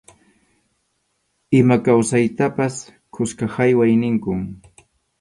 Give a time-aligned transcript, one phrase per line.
[1.59, 2.75] Ima kawsaytapas
[3.13, 4.39] quyqa hayway ninkum.